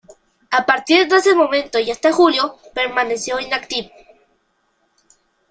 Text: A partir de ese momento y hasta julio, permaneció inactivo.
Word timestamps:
A 0.49 0.65
partir 0.65 1.07
de 1.07 1.17
ese 1.17 1.35
momento 1.35 1.77
y 1.77 1.91
hasta 1.91 2.11
julio, 2.11 2.55
permaneció 2.73 3.39
inactivo. 3.39 3.89